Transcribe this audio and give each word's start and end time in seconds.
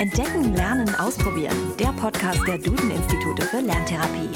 Entdecken, 0.00 0.54
Lernen, 0.54 0.94
Ausprobieren. 0.94 1.76
Der 1.78 1.92
Podcast 1.92 2.40
der 2.48 2.56
Duden-Institute 2.56 3.42
für 3.42 3.60
Lerntherapie. 3.60 4.30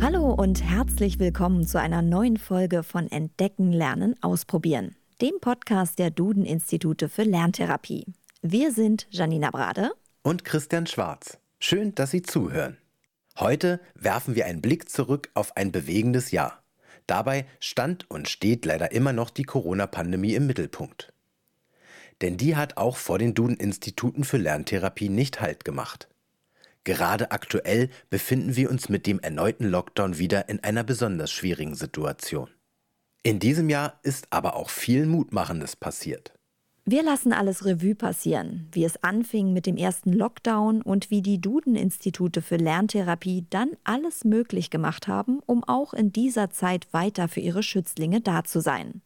Hallo 0.00 0.32
und 0.32 0.62
herzlich 0.62 1.18
willkommen 1.18 1.66
zu 1.66 1.80
einer 1.80 2.02
neuen 2.02 2.36
Folge 2.36 2.84
von 2.84 3.10
Entdecken, 3.10 3.72
Lernen, 3.72 4.14
Ausprobieren. 4.22 4.94
Dem 5.20 5.40
Podcast 5.40 5.98
der 5.98 6.10
Duden-Institute 6.10 7.08
für 7.08 7.24
Lerntherapie. 7.24 8.06
Wir 8.40 8.70
sind 8.70 9.08
Janina 9.10 9.50
Brade 9.50 9.90
und 10.22 10.44
Christian 10.44 10.86
Schwarz. 10.86 11.38
Schön, 11.58 11.96
dass 11.96 12.12
Sie 12.12 12.22
zuhören. 12.22 12.76
Heute 13.40 13.80
werfen 13.96 14.36
wir 14.36 14.46
einen 14.46 14.62
Blick 14.62 14.88
zurück 14.88 15.30
auf 15.34 15.56
ein 15.56 15.72
bewegendes 15.72 16.30
Jahr. 16.30 16.62
Dabei 17.08 17.46
stand 17.58 18.08
und 18.08 18.28
steht 18.28 18.64
leider 18.64 18.92
immer 18.92 19.12
noch 19.12 19.30
die 19.30 19.42
Corona-Pandemie 19.42 20.34
im 20.34 20.46
Mittelpunkt. 20.46 21.12
Denn 22.24 22.38
die 22.38 22.56
hat 22.56 22.78
auch 22.78 22.96
vor 22.96 23.18
den 23.18 23.34
Duden-Instituten 23.34 24.24
für 24.24 24.38
Lerntherapie 24.38 25.10
nicht 25.10 25.42
Halt 25.42 25.62
gemacht. 25.62 26.08
Gerade 26.82 27.32
aktuell 27.32 27.90
befinden 28.08 28.56
wir 28.56 28.70
uns 28.70 28.88
mit 28.88 29.06
dem 29.06 29.20
erneuten 29.20 29.68
Lockdown 29.68 30.16
wieder 30.16 30.48
in 30.48 30.64
einer 30.64 30.84
besonders 30.84 31.30
schwierigen 31.30 31.74
Situation. 31.74 32.48
In 33.22 33.40
diesem 33.40 33.68
Jahr 33.68 34.00
ist 34.02 34.28
aber 34.30 34.56
auch 34.56 34.70
viel 34.70 35.04
Mutmachendes 35.04 35.76
passiert. 35.76 36.32
Wir 36.86 37.02
lassen 37.02 37.34
alles 37.34 37.66
Revue 37.66 37.94
passieren, 37.94 38.68
wie 38.72 38.84
es 38.84 39.04
anfing 39.04 39.52
mit 39.52 39.66
dem 39.66 39.76
ersten 39.76 40.14
Lockdown 40.14 40.80
und 40.80 41.10
wie 41.10 41.20
die 41.20 41.42
Duden-Institute 41.42 42.40
für 42.40 42.56
Lerntherapie 42.56 43.44
dann 43.50 43.72
alles 43.84 44.24
möglich 44.24 44.70
gemacht 44.70 45.08
haben, 45.08 45.40
um 45.44 45.62
auch 45.62 45.92
in 45.92 46.10
dieser 46.10 46.48
Zeit 46.48 46.90
weiter 46.92 47.28
für 47.28 47.40
ihre 47.40 47.62
Schützlinge 47.62 48.22
da 48.22 48.44
zu 48.44 48.60
sein. 48.60 49.02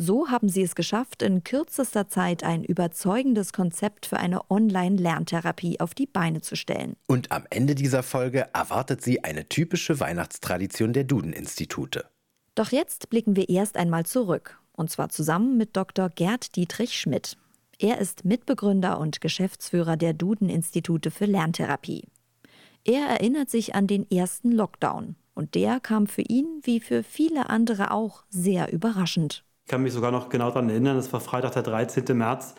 So 0.00 0.28
haben 0.28 0.48
sie 0.48 0.62
es 0.62 0.76
geschafft, 0.76 1.22
in 1.22 1.42
kürzester 1.42 2.06
Zeit 2.06 2.44
ein 2.44 2.62
überzeugendes 2.62 3.52
Konzept 3.52 4.06
für 4.06 4.18
eine 4.18 4.48
Online-Lerntherapie 4.48 5.80
auf 5.80 5.92
die 5.92 6.06
Beine 6.06 6.40
zu 6.40 6.54
stellen. 6.54 6.94
Und 7.08 7.32
am 7.32 7.46
Ende 7.50 7.74
dieser 7.74 8.04
Folge 8.04 8.46
erwartet 8.54 9.02
sie 9.02 9.24
eine 9.24 9.48
typische 9.48 9.98
Weihnachtstradition 9.98 10.92
der 10.92 11.02
Duden-Institute. 11.02 12.04
Doch 12.54 12.70
jetzt 12.70 13.10
blicken 13.10 13.34
wir 13.34 13.48
erst 13.48 13.76
einmal 13.76 14.06
zurück 14.06 14.60
und 14.70 14.88
zwar 14.88 15.08
zusammen 15.08 15.56
mit 15.56 15.76
Dr. 15.76 16.10
Gerd 16.10 16.54
Dietrich 16.54 16.96
Schmidt. 16.96 17.36
Er 17.80 17.98
ist 17.98 18.24
Mitbegründer 18.24 19.00
und 19.00 19.20
Geschäftsführer 19.20 19.96
der 19.96 20.12
Duden-Institute 20.12 21.10
für 21.10 21.26
Lerntherapie. 21.26 22.04
Er 22.84 23.04
erinnert 23.08 23.50
sich 23.50 23.74
an 23.74 23.88
den 23.88 24.08
ersten 24.08 24.52
Lockdown 24.52 25.16
und 25.34 25.56
der 25.56 25.80
kam 25.80 26.06
für 26.06 26.22
ihn, 26.22 26.60
wie 26.62 26.78
für 26.78 27.02
viele 27.02 27.50
andere 27.50 27.90
auch, 27.90 28.22
sehr 28.30 28.72
überraschend. 28.72 29.42
Ich 29.68 29.70
kann 29.70 29.82
mich 29.82 29.92
sogar 29.92 30.12
noch 30.12 30.30
genau 30.30 30.48
daran 30.48 30.70
erinnern, 30.70 30.96
es 30.96 31.12
war 31.12 31.20
Freitag, 31.20 31.52
der 31.52 31.62
13. 31.62 32.16
März, 32.16 32.54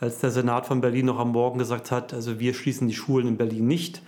als 0.00 0.18
der 0.18 0.30
Senat 0.30 0.66
von 0.66 0.82
Berlin 0.82 1.06
noch 1.06 1.18
am 1.18 1.32
Morgen 1.32 1.58
gesagt 1.58 1.90
hat, 1.90 2.12
also 2.12 2.40
wir 2.40 2.52
schließen 2.52 2.86
die 2.88 2.94
Schulen 2.94 3.26
in 3.26 3.36
Berlin 3.38 3.66
nicht. 3.66 4.02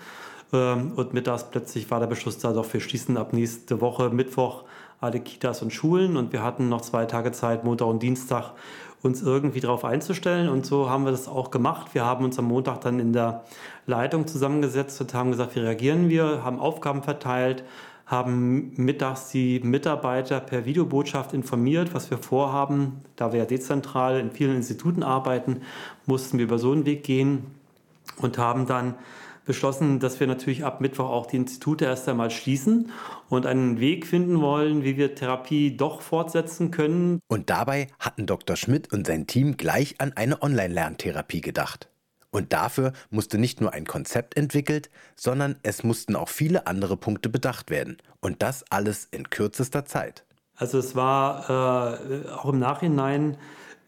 Ähm, 0.53 0.93
und 0.95 1.15
mittags 1.15 1.45
plötzlich 1.45 1.91
war 1.91 2.01
der 2.01 2.07
Beschluss 2.07 2.37
da, 2.37 2.53
doch 2.53 2.71
wir 2.71 2.83
schließen 2.83 3.17
ab 3.17 3.33
nächste 3.33 3.81
Woche 3.81 4.11
Mittwoch 4.11 4.65
alle 5.01 5.21
Kitas 5.21 5.63
und 5.63 5.73
Schulen 5.73 6.19
und 6.19 6.35
wir 6.35 6.43
hatten 6.43 6.69
noch 6.69 6.83
zwei 6.83 7.07
Tage 7.07 7.33
Zeit, 7.33 7.65
Montag 7.65 7.87
und 7.87 8.03
Dienstag, 8.03 8.51
uns 9.03 9.23
irgendwie 9.23 9.61
darauf 9.61 9.87
einzustellen. 9.87 10.51
Und 10.51 10.67
so 10.67 10.91
haben 10.91 11.07
wir 11.07 11.13
das 11.13 11.29
auch 11.29 11.51
gemacht. 11.51 11.95
Wir 11.95 12.05
haben 12.05 12.27
uns 12.27 12.39
am 12.39 12.45
Montag 12.45 12.83
dann 12.83 13.01
in 13.01 13.15
der 13.15 13.45
Leitung 13.87 14.27
zusammengesetzt 14.27 15.01
und 15.01 15.15
haben 15.15 15.31
gesagt, 15.31 15.57
wie 15.57 15.61
reagieren 15.61 16.11
wir, 16.11 16.45
haben 16.45 16.59
Aufgaben 16.59 17.03
verteilt, 17.03 17.65
haben 18.07 18.73
mittags 18.77 19.31
die 19.31 19.61
Mitarbeiter 19.61 20.41
per 20.41 20.67
Videobotschaft 20.67 21.33
informiert, 21.33 21.95
was 21.95 22.11
wir 22.11 22.19
vorhaben. 22.19 23.03
Da 23.17 23.33
wir 23.33 23.41
ja 23.41 23.47
dezentral 23.47 24.21
in 24.21 24.31
vielen 24.31 24.57
Instituten 24.57 25.03
arbeiten, 25.03 25.63
mussten 26.07 26.39
wir 26.39 26.45
über 26.45 26.59
so 26.59 26.73
einen 26.73 26.87
Weg 26.87 27.03
gehen 27.05 27.45
und 28.19 28.39
haben 28.39 28.67
dann 28.67 28.95
beschlossen, 29.47 30.01
dass 30.01 30.21
wir 30.21 30.27
natürlich 30.27 30.65
ab 30.65 30.81
Mittwoch 30.81 31.11
auch 31.11 31.27
die 31.27 31.37
Institute 31.37 31.85
erst 31.85 32.09
einmal 32.09 32.31
schließen 32.31 32.91
und 33.29 33.47
einen 33.47 33.81
Weg 33.81 34.07
finden 34.07 34.41
wollen, 34.41 34.85
wie 34.85 34.97
wir 34.97 35.15
Therapie 35.15 35.77
doch 35.77 36.01
fortsetzen 36.01 36.71
können. 36.71 37.21
Und 37.29 37.51
dabei 37.51 37.89
hatten 37.99 38.27
Dr. 38.27 38.57
Schmidt 38.57 38.93
und 38.93 39.07
sein 39.07 39.27
Team 39.27 39.57
gleich 39.57 39.97
an 39.99 40.13
eine 40.15 40.43
Online-Lerntherapie 40.43 41.41
gedacht. 41.41 41.89
Und 42.35 42.53
dafür 42.53 42.93
musste 43.11 43.39
nicht 43.39 43.61
nur 43.61 43.75
ein 43.75 43.87
Konzept 43.87 44.37
entwickelt, 44.37 44.91
sondern 45.15 45.55
es 45.63 45.85
mussten 45.85 46.17
auch 46.17 46.29
viele 46.29 46.67
andere 46.67 46.97
Punkte 46.97 47.29
bedacht 47.29 47.71
werden. 47.71 47.99
Und 48.19 48.43
das 48.43 48.65
alles 48.71 49.07
in 49.13 49.31
kürzester 49.31 49.85
Zeit. 49.85 50.25
Also 50.57 50.79
es 50.79 50.97
war 50.97 51.49
äh, 51.49 52.29
auch 52.31 52.47
im 52.47 52.59
Nachhinein 52.59 53.37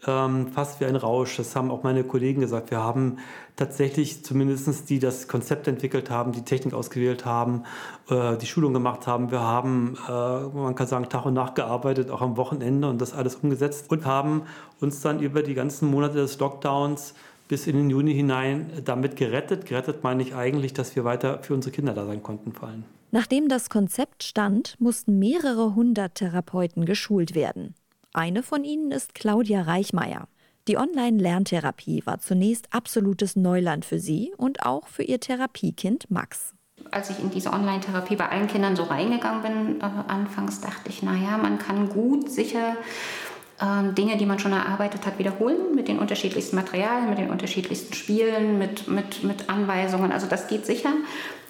ähm, 0.07 0.53
fast 0.53 0.79
wie 0.79 0.85
ein 0.85 0.95
Rausch. 0.95 1.39
Das 1.39 1.57
haben 1.57 1.73
auch 1.73 1.83
meine 1.83 2.05
Kollegen 2.05 2.41
gesagt. 2.41 2.71
Wir 2.71 2.79
haben 2.79 3.19
tatsächlich 3.57 4.25
zumindest 4.25 4.89
die 4.91 5.01
das 5.01 5.27
Konzept 5.27 5.67
entwickelt 5.67 6.09
haben, 6.09 6.31
die 6.31 6.43
Technik 6.43 6.73
ausgewählt 6.73 7.25
haben, 7.25 7.65
äh, 8.09 8.37
die 8.37 8.47
Schulung 8.47 8.73
gemacht 8.73 9.09
haben. 9.09 9.33
Wir 9.33 9.41
haben, 9.41 9.99
äh, 10.09 10.11
man 10.11 10.77
kann 10.77 10.87
sagen, 10.87 11.09
Tag 11.09 11.27
und 11.27 11.35
Nacht 11.35 11.57
gearbeitet, 11.57 12.13
auch 12.13 12.23
am 12.23 12.37
Wochenende 12.37 12.89
und 12.89 13.01
das 13.01 13.13
alles 13.13 13.35
umgesetzt 13.35 13.91
und 13.91 14.07
haben 14.07 14.43
uns 14.81 15.01
dann 15.01 15.19
über 15.19 15.43
die 15.43 15.55
ganzen 15.55 15.91
Monate 15.91 16.15
des 16.15 16.39
Lockdowns 16.39 17.15
bis 17.49 17.67
in 17.67 17.77
den 17.77 17.91
Juni 17.91 18.15
hinein 18.15 18.71
damit 18.85 19.17
gerettet. 19.17 19.67
Gerettet 19.67 20.03
meine 20.03 20.23
ich 20.23 20.35
eigentlich, 20.35 20.73
dass 20.73 20.97
wir 20.97 21.05
weiter 21.05 21.43
für 21.43 21.55
unsere 21.55 21.75
Kinder 21.75 21.95
da 21.95 22.07
sein 22.07 22.23
konnten 22.23 22.53
vor 22.53 22.69
allem. 22.69 22.85
Nachdem 23.13 23.49
das 23.49 23.71
Konzept 23.71 24.25
stand, 24.25 24.77
mussten 24.81 25.19
mehrere 25.19 25.75
hundert 25.75 26.17
Therapeuten 26.17 26.85
geschult 26.85 27.35
werden. 27.35 27.75
Eine 28.13 28.43
von 28.43 28.65
ihnen 28.65 28.91
ist 28.91 29.15
Claudia 29.15 29.63
Reichmeier. 29.63 30.29
Die 30.69 30.77
Online-Lerntherapie 30.79 32.03
war 32.05 32.19
zunächst 32.19 32.67
absolutes 32.73 33.37
Neuland 33.37 33.85
für 33.85 34.01
sie 34.01 34.33
und 34.37 34.65
auch 34.65 34.89
für 34.89 35.05
ihr 35.05 35.21
Therapiekind 35.21 36.11
Max. 36.11 36.55
Als 36.91 37.11
ich 37.11 37.21
in 37.21 37.31
diese 37.31 37.53
Online-Therapie 37.53 38.17
bei 38.17 38.29
allen 38.29 38.49
Kindern 38.49 38.75
so 38.75 38.83
reingegangen 38.83 39.43
bin, 39.43 39.81
äh, 39.81 39.85
anfangs 39.85 40.61
dachte 40.61 40.89
ich, 40.89 41.03
naja, 41.03 41.39
man 41.39 41.59
kann 41.59 41.89
gut, 41.89 42.31
sicher 42.31 42.73
äh, 42.73 43.26
Dinge, 43.59 44.19
die 44.19 44.27
man 44.27 44.39
schon 44.39 44.53
erarbeitet 44.53 45.07
hat, 45.07 45.19
wiederholen 45.19 45.75
mit 45.75 45.89
den 45.89 45.99
unterschiedlichsten 45.99 46.57
Materialien, 46.57 47.09
mit 47.09 47.19
den 47.19 47.31
unterschiedlichsten 47.31 47.95
Spielen, 47.95 48.59
mit, 48.59 48.87
mit, 48.87 49.25
mit 49.25 49.49
Anweisungen. 49.49 50.13
Also 50.13 50.27
das 50.27 50.47
geht 50.49 50.67
sicher. 50.67 50.91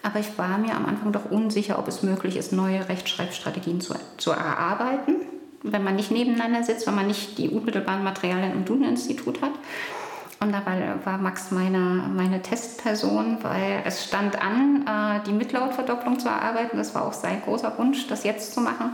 Aber 0.04 0.20
ich 0.20 0.38
war 0.38 0.56
mir 0.58 0.76
am 0.76 0.86
Anfang 0.86 1.10
doch 1.10 1.30
unsicher, 1.30 1.80
ob 1.80 1.88
es 1.88 2.04
möglich 2.04 2.36
ist, 2.36 2.52
neue 2.52 2.88
Rechtschreibstrategien 2.88 3.80
zu, 3.80 3.94
zu 4.18 4.30
erarbeiten 4.30 5.16
wenn 5.72 5.84
man 5.84 5.96
nicht 5.96 6.10
nebeneinander 6.10 6.62
sitzt, 6.62 6.86
wenn 6.86 6.94
man 6.94 7.06
nicht 7.06 7.38
die 7.38 7.48
unmittelbaren 7.48 8.04
Materialien 8.04 8.52
im 8.52 8.64
Duden-Institut 8.64 9.42
hat. 9.42 9.52
Und 10.38 10.52
dabei 10.52 10.94
war 11.04 11.18
Max 11.18 11.50
meine, 11.50 11.78
meine 12.14 12.42
Testperson, 12.42 13.38
weil 13.42 13.82
es 13.84 14.04
stand 14.04 14.40
an, 14.40 14.84
äh, 14.86 15.24
die 15.26 15.32
Mitlautverdopplung 15.32 16.18
zu 16.18 16.28
erarbeiten. 16.28 16.76
Das 16.76 16.94
war 16.94 17.06
auch 17.06 17.14
sein 17.14 17.40
großer 17.42 17.76
Wunsch, 17.78 18.06
das 18.06 18.22
jetzt 18.22 18.52
zu 18.52 18.60
machen. 18.60 18.90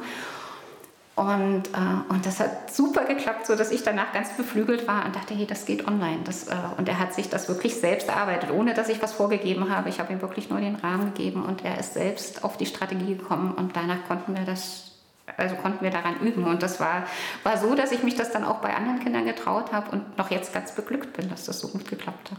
Und, 1.14 1.68
äh, 1.68 2.10
und 2.10 2.24
das 2.24 2.40
hat 2.40 2.72
super 2.72 3.04
geklappt, 3.04 3.46
sodass 3.46 3.70
ich 3.70 3.82
danach 3.82 4.12
ganz 4.12 4.34
beflügelt 4.34 4.88
war 4.88 5.04
und 5.04 5.14
dachte, 5.14 5.34
hey, 5.34 5.46
das 5.46 5.66
geht 5.66 5.86
online. 5.86 6.20
Das, 6.24 6.48
äh, 6.48 6.54
und 6.78 6.88
er 6.88 6.98
hat 6.98 7.12
sich 7.12 7.28
das 7.28 7.48
wirklich 7.48 7.74
selbst 7.74 8.08
erarbeitet, 8.08 8.50
ohne 8.50 8.72
dass 8.72 8.88
ich 8.88 9.02
was 9.02 9.12
vorgegeben 9.12 9.68
habe. 9.68 9.90
Ich 9.90 10.00
habe 10.00 10.12
ihm 10.12 10.22
wirklich 10.22 10.48
nur 10.48 10.60
den 10.60 10.76
Rahmen 10.76 11.12
gegeben 11.12 11.44
und 11.44 11.64
er 11.64 11.78
ist 11.78 11.94
selbst 11.94 12.44
auf 12.44 12.56
die 12.56 12.66
Strategie 12.66 13.16
gekommen 13.16 13.52
und 13.52 13.76
danach 13.76 14.06
konnten 14.08 14.34
wir 14.36 14.44
das 14.44 14.88
also 15.36 15.54
konnten 15.56 15.84
wir 15.84 15.90
daran 15.90 16.20
üben. 16.20 16.44
Und 16.44 16.62
das 16.62 16.80
war, 16.80 17.06
war 17.42 17.56
so, 17.56 17.74
dass 17.74 17.92
ich 17.92 18.02
mich 18.02 18.16
das 18.16 18.32
dann 18.32 18.44
auch 18.44 18.60
bei 18.60 18.74
anderen 18.74 19.00
Kindern 19.00 19.24
getraut 19.24 19.72
habe 19.72 19.90
und 19.90 20.18
noch 20.18 20.30
jetzt 20.30 20.52
ganz 20.52 20.74
beglückt 20.74 21.12
bin, 21.14 21.28
dass 21.28 21.44
das 21.44 21.60
so 21.60 21.68
gut 21.68 21.88
geklappt 21.88 22.30
hat. 22.30 22.38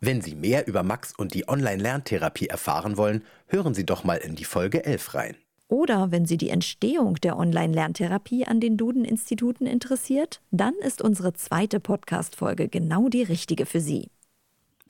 Wenn 0.00 0.20
Sie 0.20 0.34
mehr 0.34 0.66
über 0.66 0.82
Max 0.82 1.12
und 1.16 1.34
die 1.34 1.48
Online-Lerntherapie 1.48 2.48
erfahren 2.48 2.96
wollen, 2.96 3.24
hören 3.46 3.74
Sie 3.74 3.86
doch 3.86 4.02
mal 4.02 4.16
in 4.16 4.34
die 4.34 4.44
Folge 4.44 4.84
11 4.84 5.14
rein. 5.14 5.36
Oder 5.72 6.10
wenn 6.10 6.26
Sie 6.26 6.36
die 6.36 6.50
Entstehung 6.50 7.14
der 7.14 7.38
Online-Lerntherapie 7.38 8.44
an 8.44 8.60
den 8.60 8.76
Duden-Instituten 8.76 9.64
interessiert, 9.64 10.42
dann 10.50 10.74
ist 10.74 11.00
unsere 11.00 11.32
zweite 11.32 11.80
Podcast-Folge 11.80 12.68
genau 12.68 13.08
die 13.08 13.22
richtige 13.22 13.64
für 13.64 13.80
Sie. 13.80 14.10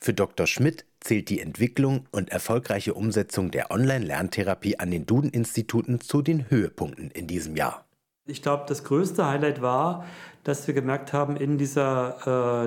Für 0.00 0.12
Dr. 0.12 0.48
Schmidt 0.48 0.84
zählt 0.98 1.28
die 1.28 1.38
Entwicklung 1.38 2.08
und 2.10 2.30
erfolgreiche 2.30 2.94
Umsetzung 2.94 3.52
der 3.52 3.70
Online-Lerntherapie 3.70 4.80
an 4.80 4.90
den 4.90 5.06
Duden-Instituten 5.06 6.00
zu 6.00 6.20
den 6.20 6.50
Höhepunkten 6.50 7.12
in 7.12 7.28
diesem 7.28 7.54
Jahr. 7.54 7.84
Ich 8.26 8.42
glaube, 8.42 8.64
das 8.66 8.82
größte 8.82 9.24
Highlight 9.24 9.62
war, 9.62 10.04
dass 10.42 10.66
wir 10.66 10.74
gemerkt 10.74 11.12
haben 11.12 11.36
in 11.36 11.58
dieser 11.58 12.16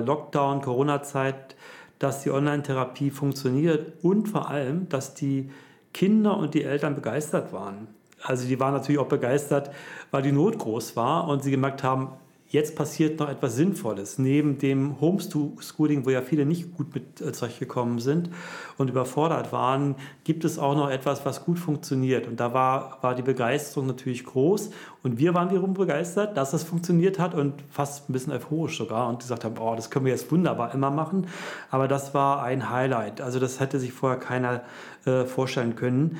Lockdown-Corona-Zeit, 0.00 1.54
dass 1.98 2.22
die 2.22 2.30
Online-Therapie 2.30 3.10
funktioniert 3.10 4.02
und 4.02 4.26
vor 4.26 4.48
allem, 4.48 4.88
dass 4.88 5.12
die 5.12 5.50
Kinder 5.92 6.38
und 6.38 6.54
die 6.54 6.64
Eltern 6.64 6.94
begeistert 6.94 7.52
waren. 7.52 7.88
Also 8.22 8.46
die 8.46 8.58
waren 8.58 8.74
natürlich 8.74 8.98
auch 8.98 9.08
begeistert, 9.08 9.70
weil 10.10 10.22
die 10.22 10.32
Not 10.32 10.58
groß 10.58 10.96
war 10.96 11.28
und 11.28 11.42
sie 11.42 11.50
gemerkt 11.50 11.82
haben, 11.82 12.12
jetzt 12.48 12.76
passiert 12.76 13.18
noch 13.18 13.28
etwas 13.28 13.56
Sinnvolles. 13.56 14.18
Neben 14.18 14.58
dem 14.58 15.00
Homeschooling, 15.00 16.06
wo 16.06 16.10
ja 16.10 16.22
viele 16.22 16.46
nicht 16.46 16.76
gut 16.76 16.94
mit 16.94 17.20
äh, 17.20 17.32
zurechtgekommen 17.32 17.98
sind 17.98 18.30
und 18.78 18.88
überfordert 18.88 19.52
waren, 19.52 19.96
gibt 20.24 20.44
es 20.44 20.58
auch 20.58 20.76
noch 20.76 20.90
etwas, 20.90 21.26
was 21.26 21.44
gut 21.44 21.58
funktioniert. 21.58 22.26
Und 22.26 22.38
da 22.38 22.54
war, 22.54 22.98
war 23.02 23.14
die 23.14 23.22
Begeisterung 23.22 23.86
natürlich 23.86 24.24
groß. 24.24 24.70
Und 25.02 25.18
wir 25.18 25.34
waren 25.34 25.50
wiederum 25.50 25.74
begeistert, 25.74 26.36
dass 26.36 26.52
das 26.52 26.62
funktioniert 26.62 27.18
hat 27.18 27.34
und 27.34 27.54
fast 27.70 28.08
ein 28.08 28.12
bisschen 28.12 28.32
euphorisch 28.32 28.78
sogar 28.78 29.08
und 29.08 29.20
gesagt 29.20 29.44
haben, 29.44 29.56
oh, 29.58 29.74
das 29.74 29.90
können 29.90 30.04
wir 30.04 30.12
jetzt 30.12 30.30
wunderbar 30.30 30.72
immer 30.72 30.90
machen. 30.90 31.26
Aber 31.70 31.88
das 31.88 32.14
war 32.14 32.42
ein 32.42 32.70
Highlight. 32.70 33.20
Also 33.20 33.40
das 33.40 33.58
hätte 33.60 33.80
sich 33.80 33.92
vorher 33.92 34.20
keiner 34.20 34.62
äh, 35.04 35.24
vorstellen 35.24 35.74
können. 35.74 36.18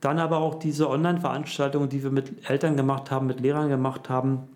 Dann 0.00 0.18
aber 0.18 0.38
auch 0.38 0.54
diese 0.56 0.88
Online-Veranstaltungen, 0.88 1.88
die 1.88 2.02
wir 2.02 2.10
mit 2.10 2.48
Eltern 2.48 2.76
gemacht 2.76 3.10
haben, 3.10 3.26
mit 3.26 3.40
Lehrern 3.40 3.68
gemacht 3.68 4.08
haben, 4.08 4.48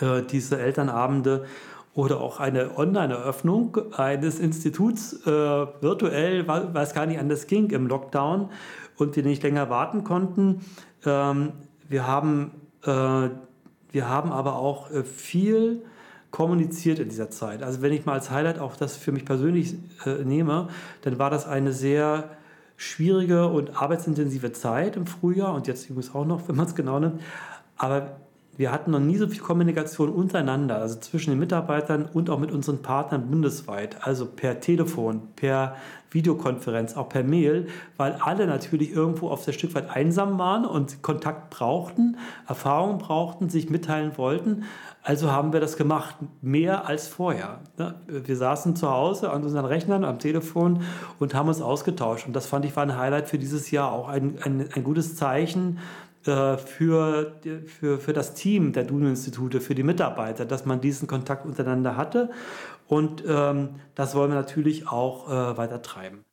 äh, 0.00 0.22
diese 0.22 0.58
Elternabende 0.58 1.46
oder 1.94 2.20
auch 2.20 2.40
eine 2.40 2.76
Online-Eröffnung 2.76 3.78
eines 3.96 4.38
Instituts 4.38 5.26
äh, 5.26 5.30
virtuell, 5.30 6.46
weil, 6.46 6.76
es 6.76 6.92
gar 6.92 7.06
nicht 7.06 7.18
anders 7.18 7.46
ging 7.46 7.70
im 7.70 7.86
Lockdown 7.86 8.50
und 8.98 9.16
die 9.16 9.22
nicht 9.22 9.42
länger 9.42 9.70
warten 9.70 10.04
konnten. 10.04 10.60
Ähm, 11.06 11.52
wir, 11.88 12.06
haben, 12.06 12.50
äh, 12.84 13.30
wir 13.92 14.08
haben 14.08 14.30
aber 14.30 14.56
auch 14.56 14.90
äh, 14.90 15.04
viel 15.04 15.82
kommuniziert 16.30 16.98
in 16.98 17.08
dieser 17.08 17.30
Zeit. 17.30 17.62
Also 17.62 17.80
wenn 17.80 17.94
ich 17.94 18.04
mal 18.04 18.12
als 18.12 18.30
Highlight 18.30 18.58
auch 18.58 18.76
das 18.76 18.94
für 18.94 19.10
mich 19.10 19.24
persönlich 19.24 19.74
äh, 20.04 20.22
nehme, 20.22 20.68
dann 21.00 21.18
war 21.18 21.30
das 21.30 21.46
eine 21.46 21.72
sehr 21.72 22.28
schwierige 22.76 23.48
und 23.48 23.80
arbeitsintensive 23.80 24.52
Zeit 24.52 24.96
im 24.96 25.06
Frühjahr 25.06 25.54
und 25.54 25.66
jetzt 25.66 25.88
übrigens 25.88 26.14
auch 26.14 26.26
noch, 26.26 26.48
wenn 26.48 26.56
man 26.56 26.66
es 26.66 26.74
genau 26.74 26.98
nimmt. 26.98 27.20
Aber 27.76 28.20
wir 28.56 28.72
hatten 28.72 28.90
noch 28.90 29.00
nie 29.00 29.16
so 29.16 29.28
viel 29.28 29.40
Kommunikation 29.40 30.10
untereinander, 30.10 30.76
also 30.76 30.98
zwischen 30.98 31.30
den 31.30 31.38
Mitarbeitern 31.38 32.08
und 32.12 32.30
auch 32.30 32.38
mit 32.38 32.52
unseren 32.52 32.82
Partnern 32.82 33.30
bundesweit, 33.30 33.96
also 34.00 34.26
per 34.26 34.60
Telefon, 34.60 35.28
per 35.36 35.76
Videokonferenz, 36.10 36.96
auch 36.96 37.08
per 37.08 37.22
Mail, 37.22 37.66
weil 37.96 38.16
alle 38.20 38.46
natürlich 38.46 38.92
irgendwo 38.92 39.28
auf 39.28 39.44
der 39.44 39.52
Stück 39.52 39.74
weit 39.74 39.90
einsam 39.90 40.38
waren 40.38 40.64
und 40.64 41.02
Kontakt 41.02 41.50
brauchten, 41.50 42.16
Erfahrung 42.48 42.98
brauchten, 42.98 43.48
sich 43.50 43.68
mitteilen 43.70 44.16
wollten. 44.16 44.64
Also 45.02 45.30
haben 45.30 45.52
wir 45.52 45.60
das 45.60 45.76
gemacht, 45.76 46.16
mehr 46.42 46.88
als 46.88 47.06
vorher. 47.06 47.60
Wir 48.06 48.36
saßen 48.36 48.74
zu 48.76 48.90
Hause 48.90 49.30
an 49.30 49.44
unseren 49.44 49.64
Rechnern, 49.64 50.04
am 50.04 50.18
Telefon 50.18 50.82
und 51.18 51.34
haben 51.34 51.48
uns 51.48 51.60
ausgetauscht. 51.60 52.26
Und 52.26 52.34
das 52.34 52.46
fand 52.46 52.64
ich 52.64 52.74
war 52.74 52.82
ein 52.82 52.96
Highlight 52.96 53.28
für 53.28 53.38
dieses 53.38 53.70
Jahr, 53.70 53.92
auch 53.92 54.08
ein, 54.08 54.38
ein, 54.42 54.68
ein 54.74 54.84
gutes 54.84 55.16
Zeichen 55.16 55.78
äh, 56.28 56.58
für, 56.58 57.36
für, 57.66 57.98
für 57.98 58.12
das 58.12 58.34
Team 58.34 58.72
der 58.72 58.84
Duden-Institute, 58.84 59.60
für 59.60 59.74
die 59.74 59.82
Mitarbeiter, 59.82 60.44
dass 60.44 60.66
man 60.66 60.80
diesen 60.80 61.08
Kontakt 61.08 61.46
untereinander 61.46 61.96
hatte. 61.96 62.30
Und 62.86 63.24
ähm, 63.26 63.76
das 63.94 64.14
wollen 64.14 64.30
wir 64.30 64.36
natürlich 64.36 64.88
auch 64.88 65.28
äh, 65.28 65.56
weiter 65.56 65.82
treiben. 65.82 66.24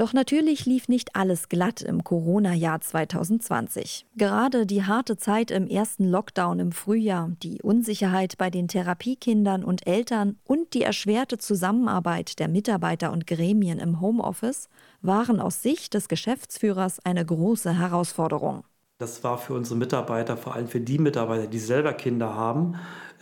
Doch 0.00 0.14
natürlich 0.14 0.64
lief 0.64 0.88
nicht 0.88 1.14
alles 1.14 1.50
glatt 1.50 1.82
im 1.82 2.04
Corona-Jahr 2.04 2.80
2020. 2.80 4.06
Gerade 4.16 4.64
die 4.64 4.84
harte 4.84 5.18
Zeit 5.18 5.50
im 5.50 5.66
ersten 5.66 6.08
Lockdown 6.08 6.58
im 6.58 6.72
Frühjahr, 6.72 7.32
die 7.42 7.60
Unsicherheit 7.60 8.38
bei 8.38 8.48
den 8.48 8.66
Therapiekindern 8.66 9.62
und 9.62 9.86
Eltern 9.86 10.38
und 10.44 10.72
die 10.72 10.80
erschwerte 10.80 11.36
Zusammenarbeit 11.36 12.38
der 12.38 12.48
Mitarbeiter 12.48 13.12
und 13.12 13.26
Gremien 13.26 13.78
im 13.78 14.00
Homeoffice 14.00 14.70
waren 15.02 15.38
aus 15.38 15.62
Sicht 15.62 15.92
des 15.92 16.08
Geschäftsführers 16.08 17.04
eine 17.04 17.26
große 17.26 17.78
Herausforderung. 17.78 18.64
Das 19.00 19.24
war 19.24 19.38
für 19.38 19.54
unsere 19.54 19.78
Mitarbeiter, 19.78 20.36
vor 20.36 20.54
allem 20.54 20.68
für 20.68 20.78
die 20.78 20.98
Mitarbeiter, 20.98 21.46
die 21.46 21.58
selber 21.58 21.94
Kinder 21.94 22.34
haben, 22.34 22.74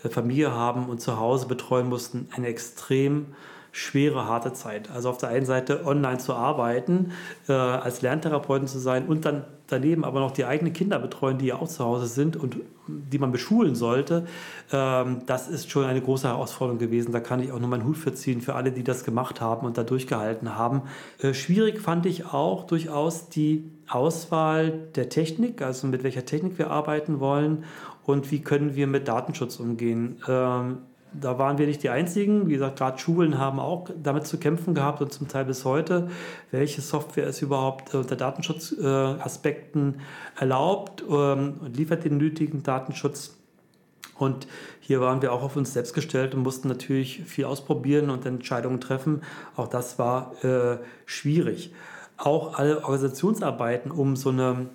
äh, 0.03 0.09
Familie 0.09 0.51
haben 0.51 0.89
und 0.89 1.01
zu 1.01 1.21
Hause 1.21 1.47
betreuen 1.47 1.89
mussten, 1.89 2.29
eine 2.35 2.49
extrem 2.49 3.27
schwere, 3.71 4.25
harte 4.27 4.53
Zeit. 4.53 4.91
Also 4.91 5.09
auf 5.09 5.19
der 5.19 5.29
einen 5.29 5.47
Seite 5.47 5.87
online 5.87 6.19
zu 6.19 6.35
arbeiten, 6.35 7.13
äh, 7.49 7.53
als 7.53 8.03
Lerntherapeuten 8.03 8.67
zu 8.67 8.81
sein 8.81 9.07
und 9.07 9.25
dann 9.25 9.45
daneben 9.69 10.05
aber 10.05 10.21
noch 10.21 10.33
die 10.33 10.45
eigenen 10.45 10.73
Kinder 10.73 10.99
betreuen, 10.99 11.39
die 11.39 11.47
ja 11.47 11.57
auch 11.57 11.69
zu 11.69 11.85
Hause 11.85 12.07
sind 12.07 12.37
und 12.37 12.57
die 12.89 13.19
man 13.19 13.31
beschulen 13.31 13.75
sollte, 13.75 14.27
ähm, 14.73 15.23
das 15.27 15.49
ist 15.49 15.71
schon 15.71 15.85
eine 15.85 16.01
große 16.01 16.27
Herausforderung 16.27 16.79
gewesen. 16.79 17.13
Da 17.13 17.21
kann 17.21 17.41
ich 17.41 17.53
auch 17.53 17.61
nur 17.61 17.69
meinen 17.69 17.85
Hut 17.85 17.97
für 17.97 18.15
ziehen, 18.15 18.41
für 18.41 18.55
alle, 18.55 18.73
die 18.73 18.83
das 18.83 19.05
gemacht 19.05 19.41
haben 19.41 19.67
und 19.67 19.79
da 19.79 19.85
durchgehalten 19.85 20.57
haben. 20.57 20.83
Äh, 21.21 21.35
schwierig 21.35 21.81
fand 21.81 22.07
ich 22.07 22.27
auch 22.27 22.67
durchaus 22.67 23.29
die 23.29 23.71
Auswahl 23.89 24.73
der 24.95 25.09
Technik, 25.09 25.63
also 25.63 25.87
mit 25.87 26.03
welcher 26.03 26.25
Technik 26.25 26.59
wir 26.59 26.71
arbeiten 26.71 27.21
wollen 27.21 27.65
und 28.05 28.31
wie 28.31 28.41
können 28.41 28.75
wir 28.75 28.87
mit 28.87 29.07
Datenschutz 29.07 29.61
umgehen. 29.61 30.17
Ähm, 30.27 30.79
da 31.13 31.39
waren 31.39 31.59
wir 31.59 31.67
nicht 31.67 31.83
die 31.83 31.91
Einzigen. 31.91 32.49
Wie 32.49 32.53
gesagt, 32.53 32.79
gerade 32.79 32.99
Schulen 32.99 33.39
haben 33.39 33.59
auch 33.59 33.89
damit 34.03 34.27
zu 34.27 34.39
kämpfen 34.39 34.75
gehabt 34.75 35.01
und 35.01 35.13
zum 35.13 35.29
Teil 35.29 35.45
bis 35.45 35.65
heute, 35.65 36.09
welche 36.51 36.81
Software 36.81 37.27
ist 37.27 37.43
überhaupt 37.43 37.95
unter 37.95 38.17
Datenschutzaspekten 38.17 40.01
erlaubt 40.39 41.03
ähm, 41.09 41.55
und 41.61 41.77
liefert 41.77 42.05
den 42.05 42.19
nötigen 42.19 42.63
Datenschutz. 42.63 43.35
Und 44.17 44.49
hier 44.81 45.01
waren 45.01 45.23
wir 45.23 45.33
auch 45.33 45.43
auf 45.43 45.57
uns 45.57 45.73
selbst 45.73 45.95
gestellt 45.95 46.35
und 46.35 46.43
mussten 46.43 46.69
natürlich 46.69 47.23
viel 47.25 47.45
ausprobieren 47.45 48.11
und 48.11 48.27
Entscheidungen 48.27 48.81
treffen. 48.81 49.23
Auch 49.57 49.69
das 49.69 49.99
war 49.99 50.33
äh, 50.45 50.79
schwierig. 51.07 51.73
Auch 52.17 52.59
alle 52.59 52.79
Organisationsarbeiten 52.79 53.93
um 53.93 54.17
so 54.17 54.31
eine 54.31 54.67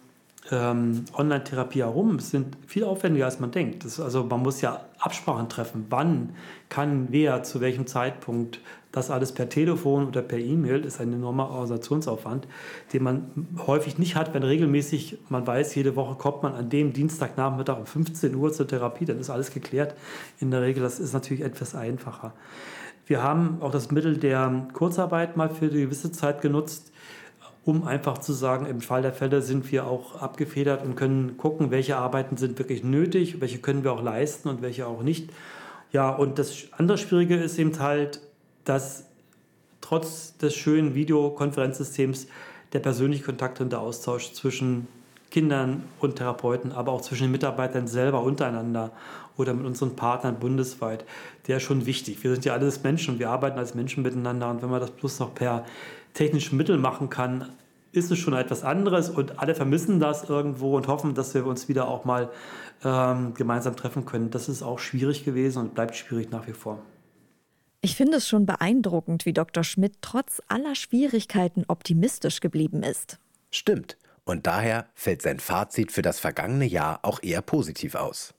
ähm, 0.52 1.06
Online-Therapie 1.18 1.80
herum 1.80 2.20
sind 2.20 2.58
viel 2.68 2.84
aufwendiger, 2.84 3.26
als 3.26 3.40
man 3.40 3.52
denkt. 3.52 3.86
Das, 3.86 4.00
also 4.00 4.24
man 4.24 4.42
muss 4.42 4.62
ja 4.62 4.86
Absprachen 5.00 5.48
treffen. 5.50 5.86
Wann 5.90 6.36
kann 6.70 7.08
wer 7.12 7.44
zu 7.44 7.62
welchem 7.62 7.88
Zeitpunkt 7.88 8.60
das 8.92 9.10
alles 9.10 9.32
per 9.32 9.50
Telefon 9.50 10.08
oder 10.08 10.22
per 10.22 10.38
E-Mail 10.38 10.86
ist 10.86 11.02
ein 11.02 11.12
enormer 11.12 11.50
Organisationsaufwand, 11.50 12.48
den 12.94 13.04
man 13.04 13.48
häufig 13.66 13.98
nicht 13.98 14.16
hat, 14.16 14.34
wenn 14.36 14.44
regelmäßig 14.44 15.18
man 15.30 15.48
weiß, 15.48 15.74
jede 15.74 15.96
Woche 15.96 16.16
kommt 16.16 16.44
man 16.44 16.54
an 16.54 16.70
dem 16.70 16.94
Dienstagnachmittag 16.94 17.80
um 17.80 17.86
15 17.88 18.36
Uhr 18.36 18.54
zur 18.54 18.68
Therapie, 18.68 19.06
dann 19.06 19.20
ist 19.20 19.32
alles 19.32 19.52
geklärt. 19.52 19.96
In 20.40 20.52
der 20.52 20.62
Regel, 20.62 20.84
das 20.84 21.00
ist 21.00 21.14
natürlich 21.14 21.44
etwas 21.44 21.74
einfacher. 21.74 22.34
Wir 23.08 23.24
haben 23.24 23.58
auch 23.62 23.72
das 23.72 23.92
Mittel 23.92 24.18
der 24.18 24.68
Kurzarbeit 24.74 25.36
mal 25.38 25.50
für 25.50 25.66
eine 25.66 25.74
gewisse 25.74 26.12
Zeit 26.12 26.42
genutzt 26.42 26.93
um 27.66 27.86
einfach 27.86 28.18
zu 28.18 28.34
sagen, 28.34 28.66
im 28.66 28.82
Fall 28.82 29.02
der 29.02 29.14
Fälle 29.14 29.42
sind 29.42 29.72
wir 29.72 29.88
auch 29.88 30.22
abgefedert 30.22 30.84
und 30.84 30.96
können 30.96 31.38
gucken, 31.38 31.72
welche 31.72 31.98
Arbeiten 31.98 32.36
sind 32.38 32.60
wirklich 32.60 32.84
nötig, 32.84 33.40
welche 33.40 33.60
können 33.60 33.84
wir 33.84 33.94
auch 33.94 34.04
leisten 34.04 34.50
und 34.50 34.62
welche 34.62 34.86
auch 34.86 35.02
nicht. 35.02 35.32
Ja, 35.92 36.10
und 36.10 36.40
das 36.40 36.66
andere 36.72 36.98
Schwierige 36.98 37.36
ist 37.36 37.58
eben 37.58 37.80
halt, 37.80 38.20
dass 38.66 39.06
trotz 39.80 40.38
des 40.38 40.56
schönen 40.56 40.96
Videokonferenzsystems 40.96 42.28
der 42.74 42.80
persönliche 42.80 43.24
Kontakt 43.24 43.62
und 43.62 43.72
der 43.72 43.80
Austausch 43.80 44.34
zwischen 44.34 44.88
Kindern 45.30 45.84
und 46.00 46.18
Therapeuten, 46.18 46.72
aber 46.72 46.92
auch 46.92 47.02
zwischen 47.02 47.24
den 47.24 47.32
Mitarbeitern 47.32 47.88
selber 47.88 48.22
untereinander 48.24 48.92
oder 49.38 49.54
mit 49.54 49.66
unseren 49.66 49.96
Partnern 49.96 50.40
bundesweit, 50.40 51.06
der 51.48 51.58
ist 51.58 51.64
schon 51.64 51.86
wichtig. 51.86 52.24
Wir 52.24 52.32
sind 52.34 52.46
ja 52.46 52.54
alles 52.54 52.84
Menschen 52.84 53.18
wir 53.20 53.30
arbeiten 53.30 53.58
als 53.58 53.74
Menschen 53.74 54.04
miteinander 54.04 54.50
und 54.50 54.62
wenn 54.62 54.70
man 54.70 54.80
das 54.80 54.92
plus 54.92 55.20
noch 55.20 55.34
per 55.34 55.66
technischen 56.14 56.58
Mittel 56.58 56.78
machen 56.78 57.10
kann, 57.10 57.50
ist 57.92 58.12
es 58.12 58.18
schon 58.18 58.34
etwas 58.34 58.64
anderes 58.64 59.10
und 59.10 59.40
alle 59.40 59.56
vermissen 59.56 60.00
das 60.00 60.30
irgendwo 60.30 60.76
und 60.76 60.88
hoffen, 60.88 61.14
dass 61.14 61.34
wir 61.34 61.46
uns 61.46 61.70
wieder 61.70 61.88
auch 61.88 62.06
mal 62.06 62.32
ähm, 62.84 63.34
gemeinsam 63.36 63.76
treffen 63.76 64.06
können. 64.06 64.32
Das 64.32 64.50
ist 64.50 64.64
auch 64.64 64.80
schwierig 64.80 65.24
gewesen 65.24 65.60
und 65.60 65.76
bleibt 65.76 65.96
schwierig 65.96 66.32
nach 66.32 66.48
wie 66.48 66.54
vor. 66.54 66.80
Ich 67.82 67.96
finde 67.96 68.18
es 68.18 68.28
schon 68.28 68.46
beeindruckend, 68.46 69.26
wie 69.26 69.34
Dr. 69.34 69.64
Schmidt 69.64 69.96
trotz 70.02 70.42
aller 70.48 70.74
Schwierigkeiten 70.74 71.66
optimistisch 71.68 72.40
geblieben 72.40 72.82
ist. 72.82 73.20
Stimmt. 73.52 73.98
Und 74.26 74.48
daher 74.48 74.88
fällt 74.96 75.22
sein 75.22 75.40
Fazit 75.40 75.92
für 75.92 76.02
das 76.02 76.20
vergangene 76.20 76.66
Jahr 76.66 77.00
auch 77.04 77.22
eher 77.22 77.42
positiv 77.42 77.96
aus. 77.96 78.34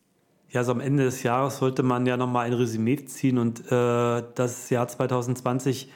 Ja, 0.49 0.65
so 0.65 0.73
am 0.73 0.81
Ende 0.81 1.05
des 1.05 1.23
Jahres 1.23 1.59
sollte 1.59 1.83
man 1.83 2.07
ja 2.07 2.17
nochmal 2.17 2.47
ein 2.47 2.53
Resümee 2.55 3.05
ziehen 3.05 3.39
und 3.39 3.71
äh, 3.71 4.23
das 4.35 4.71
Jahr 4.71 4.89
2020 4.89 5.91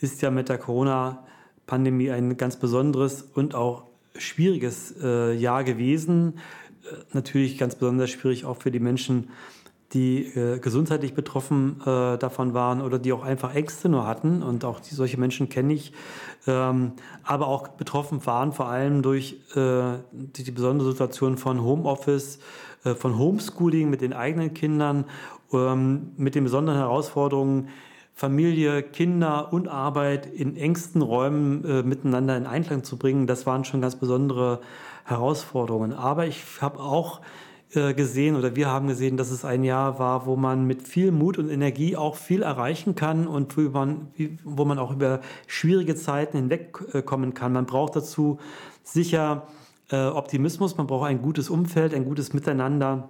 ist 0.00 0.22
ja 0.22 0.30
mit 0.30 0.48
der 0.48 0.58
Corona-Pandemie 0.58 2.10
ein 2.10 2.36
ganz 2.36 2.56
besonderes 2.56 3.22
und 3.22 3.54
auch 3.54 3.84
schwieriges 4.16 4.94
äh, 5.02 5.34
Jahr 5.34 5.64
gewesen. 5.64 6.38
Äh, 6.84 6.96
natürlich 7.12 7.58
ganz 7.58 7.74
besonders 7.74 8.10
schwierig 8.10 8.44
auch 8.44 8.56
für 8.56 8.70
die 8.70 8.80
Menschen, 8.80 9.30
die 9.92 10.26
äh, 10.36 10.58
gesundheitlich 10.60 11.14
betroffen 11.14 11.80
äh, 11.80 12.16
davon 12.16 12.54
waren 12.54 12.80
oder 12.80 12.98
die 12.98 13.12
auch 13.12 13.24
einfach 13.24 13.54
Ängste 13.54 13.88
nur 13.88 14.06
hatten. 14.06 14.42
Und 14.42 14.64
auch 14.64 14.80
die, 14.80 14.94
solche 14.94 15.18
Menschen 15.18 15.48
kenne 15.48 15.74
ich. 15.74 15.92
Ähm, 16.46 16.92
aber 17.24 17.48
auch 17.48 17.68
betroffen 17.68 18.24
waren 18.24 18.52
vor 18.52 18.68
allem 18.68 19.02
durch 19.02 19.40
äh, 19.56 19.98
die, 20.12 20.44
die, 20.44 20.50
besondere 20.52 20.90
Situation 20.90 21.36
von 21.38 21.62
Homeoffice, 21.62 22.38
äh, 22.84 22.94
von 22.94 23.18
Homeschooling 23.18 23.90
mit 23.90 24.00
den 24.00 24.12
eigenen 24.12 24.54
Kindern, 24.54 25.04
ähm, 25.52 26.12
mit 26.16 26.36
den 26.36 26.44
besonderen 26.44 26.78
Herausforderungen, 26.78 27.68
Familie, 28.20 28.82
Kinder 28.82 29.50
und 29.50 29.66
Arbeit 29.66 30.26
in 30.26 30.54
engsten 30.54 31.00
Räumen 31.00 31.64
äh, 31.64 31.82
miteinander 31.82 32.36
in 32.36 32.44
Einklang 32.44 32.84
zu 32.84 32.98
bringen, 32.98 33.26
das 33.26 33.46
waren 33.46 33.64
schon 33.64 33.80
ganz 33.80 33.96
besondere 33.96 34.60
Herausforderungen. 35.06 35.94
Aber 35.94 36.26
ich 36.26 36.44
habe 36.60 36.80
auch 36.80 37.22
äh, 37.72 37.94
gesehen 37.94 38.36
oder 38.36 38.54
wir 38.56 38.68
haben 38.68 38.88
gesehen, 38.88 39.16
dass 39.16 39.30
es 39.30 39.46
ein 39.46 39.64
Jahr 39.64 39.98
war, 39.98 40.26
wo 40.26 40.36
man 40.36 40.66
mit 40.66 40.86
viel 40.86 41.12
Mut 41.12 41.38
und 41.38 41.48
Energie 41.48 41.96
auch 41.96 42.14
viel 42.14 42.42
erreichen 42.42 42.94
kann 42.94 43.26
und 43.26 43.56
wo 43.56 43.70
man, 43.70 44.08
wo 44.44 44.66
man 44.66 44.78
auch 44.78 44.92
über 44.92 45.20
schwierige 45.46 45.94
Zeiten 45.94 46.36
hinwegkommen 46.36 47.32
kann. 47.32 47.54
Man 47.54 47.64
braucht 47.64 47.96
dazu 47.96 48.38
sicher 48.82 49.46
äh, 49.90 49.96
Optimismus, 49.96 50.76
man 50.76 50.86
braucht 50.86 51.08
ein 51.08 51.22
gutes 51.22 51.48
Umfeld, 51.48 51.94
ein 51.94 52.04
gutes 52.04 52.34
Miteinander 52.34 53.08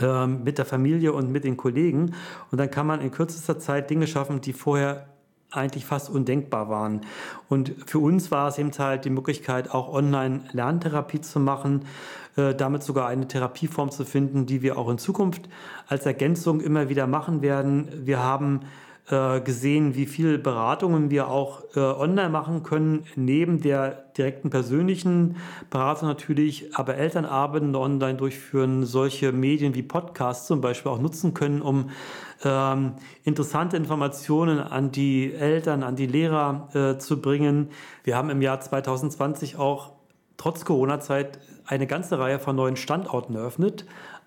ähm, 0.00 0.44
mit 0.44 0.58
der 0.58 0.64
Familie 0.64 1.12
und 1.12 1.30
mit 1.30 1.44
den 1.44 1.56
Kollegen. 1.56 2.14
Und 2.50 2.58
dann 2.58 2.70
kann 2.70 2.86
man 2.86 3.00
in 3.00 3.10
kürzester 3.10 3.58
Zeit 3.58 3.90
Dinge 3.90 4.06
schaffen, 4.06 4.40
die 4.40 4.52
vorher 4.52 5.06
eigentlich 5.50 5.86
fast 5.86 6.10
undenkbar 6.10 6.68
waren. 6.68 7.00
Und 7.48 7.74
für 7.86 7.98
uns 7.98 8.30
war 8.30 8.48
es 8.48 8.58
eben 8.58 8.70
halt 8.78 9.04
die 9.04 9.10
Möglichkeit, 9.10 9.70
auch 9.70 9.92
online 9.92 10.42
Lerntherapie 10.52 11.20
zu 11.20 11.40
machen, 11.40 11.86
äh, 12.36 12.54
damit 12.54 12.82
sogar 12.82 13.08
eine 13.08 13.26
Therapieform 13.26 13.90
zu 13.90 14.04
finden, 14.04 14.46
die 14.46 14.62
wir 14.62 14.76
auch 14.76 14.90
in 14.90 14.98
Zukunft 14.98 15.48
als 15.86 16.04
Ergänzung 16.04 16.60
immer 16.60 16.88
wieder 16.88 17.06
machen 17.06 17.40
werden. 17.40 17.88
Wir 18.04 18.22
haben 18.22 18.60
äh, 19.10 19.40
gesehen, 19.40 19.94
wie 19.94 20.04
viele 20.04 20.38
Beratungen 20.38 21.10
wir 21.10 21.28
auch 21.28 21.62
äh, 21.74 21.80
online 21.80 22.28
machen 22.28 22.62
können, 22.62 23.06
neben 23.16 23.60
der 23.62 24.04
direkten 24.16 24.50
persönlichen 24.50 25.36
Beratung 25.70 26.08
natürlich, 26.08 26.76
aber 26.76 26.96
Elternabende 26.96 27.78
online 27.78 28.18
durchführen, 28.18 28.84
solche 28.84 29.32
Medien 29.32 29.74
wie 29.74 29.82
Podcasts 29.82 30.46
zum 30.46 30.60
Beispiel 30.60 30.92
auch 30.92 31.00
nutzen 31.00 31.32
können, 31.32 31.62
um 31.62 31.90
ähm, 32.44 32.92
interessante 33.24 33.76
Informationen 33.76 34.60
an 34.60 34.92
die 34.92 35.32
Eltern, 35.32 35.82
an 35.82 35.96
die 35.96 36.06
Lehrer 36.06 36.68
äh, 36.74 36.98
zu 36.98 37.20
bringen. 37.20 37.70
Wir 38.04 38.16
haben 38.16 38.28
im 38.28 38.42
Jahr 38.42 38.60
2020 38.60 39.56
auch 39.56 39.92
trotz 40.36 40.64
Corona-Zeit 40.64 41.38
eine 41.66 41.86
ganze 41.86 42.18
Reihe 42.18 42.38
von 42.38 42.56
neuen 42.56 42.76
Standorten 42.76 43.34
eröffnet. 43.34 43.86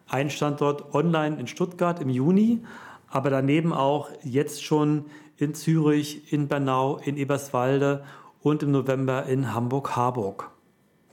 Ein 0.10 0.30
Standort 0.30 0.94
online 0.94 1.40
in 1.40 1.48
Stuttgart 1.48 2.02
im 2.02 2.10
Juni, 2.10 2.64
aber 3.12 3.30
daneben 3.30 3.74
auch 3.74 4.10
jetzt 4.24 4.64
schon 4.64 5.06
in 5.38 5.54
Zürich, 5.54 6.32
in 6.32 6.48
Bernau, 6.48 6.98
in 6.98 7.18
Eberswalde 7.18 8.04
und 8.42 8.64
im 8.64 8.72
November 8.72 9.26
in 9.26 9.54
Hamburg-Harburg. 9.54 10.50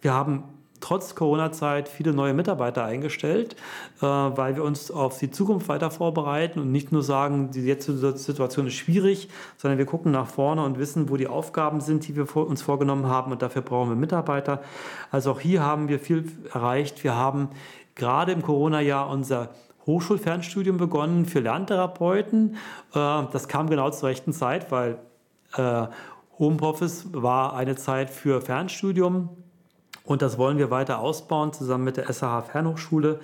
Wir 0.00 0.14
haben 0.14 0.45
trotz 0.81 1.14
Corona-Zeit 1.14 1.88
viele 1.88 2.12
neue 2.12 2.35
Mitarbeiter 2.35 2.85
eingestellt, 2.85 3.57
äh, 4.00 4.07
weil 4.07 4.57
wir 4.57 4.62
uns 4.62 4.90
auf 4.90 5.19
die 5.19 5.31
Zukunft 5.31 5.69
weiter 5.69 5.90
vorbereiten 5.90 6.61
und 6.61 6.71
nicht 6.71 6.93
nur 6.93 7.02
sagen, 7.02 7.50
die 7.50 7.62
jetzige 7.62 8.17
Situation 8.17 8.69
ist 8.69 8.75
schwierig, 8.75 9.28
sondern 9.57 9.78
wir 9.78 9.87
gucken 9.87 10.12
nach 10.12 10.28
vorne 10.28 10.62
und 10.64 10.78
wissen, 10.78 11.11
wo 11.11 11.17
die 11.17 11.26
Aufgaben 11.26 11.81
sind, 11.81 12.07
die 12.07 12.17
wir 12.17 12.37
uns 12.37 12.62
vorgenommen 12.62 13.07
haben 13.07 13.33
und 13.33 13.43
dafür 13.43 13.62
brauchen 13.62 13.90
wir 13.90 13.97
Mitarbeiter. 13.97 14.62
Also 15.11 15.33
auch 15.33 15.40
hier 15.40 15.62
haben 15.62 15.88
wir 15.88 15.99
viel 15.99 16.31
erreicht. 16.52 17.02
Wir 17.02 17.17
haben 17.17 17.50
gerade 17.95 18.33
im 18.33 18.43
Corona-Jahr 18.43 19.11
unser 19.11 19.50
Hochschulfernstudium 19.88 20.76
begonnen 20.76 21.26
für 21.26 21.40
Lerntherapeuten. 21.40 22.54
Äh, 22.95 23.23
das 23.33 23.49
kam 23.49 23.68
genau 23.68 23.90
zur 23.90 24.11
rechten 24.11 24.33
Zeit, 24.33 24.71
weil 24.71 24.99
äh, 25.57 25.87
Homeoffice 26.38 27.07
war 27.12 27.57
eine 27.57 27.75
Zeit 27.75 28.11
für 28.11 28.40
Fernstudium 28.40 29.30
und 30.04 30.23
das 30.23 30.38
wollen 30.38 30.59
wir 30.59 30.71
weiter 30.71 31.00
ausbauen 31.00 31.52
zusammen 31.52 31.85
mit 31.85 31.97
der 31.97 32.12
SAH 32.12 32.42
Fernhochschule. 32.42 33.18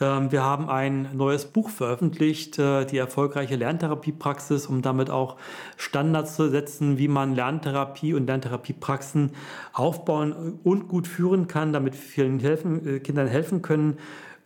Ähm, 0.00 0.32
wir 0.32 0.42
haben 0.42 0.68
ein 0.68 1.10
neues 1.14 1.44
Buch 1.44 1.70
veröffentlicht, 1.70 2.58
äh, 2.58 2.84
die 2.84 2.98
erfolgreiche 2.98 3.56
Lerntherapiepraxis, 3.56 4.66
um 4.66 4.82
damit 4.82 5.10
auch 5.10 5.36
Standards 5.76 6.36
zu 6.36 6.48
setzen, 6.48 6.98
wie 6.98 7.08
man 7.08 7.34
Lerntherapie 7.34 8.14
und 8.14 8.26
Lerntherapiepraxen 8.26 9.32
aufbauen 9.72 10.58
und 10.64 10.88
gut 10.88 11.06
führen 11.06 11.48
kann, 11.48 11.72
damit 11.72 11.96
vielen 11.96 12.40
helfen, 12.40 13.02
Kindern 13.02 13.26
helfen 13.26 13.62
können. 13.62 13.98